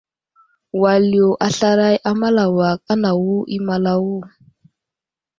[0.81, 4.17] Wal yo aslaray a malawak anawo i malawo.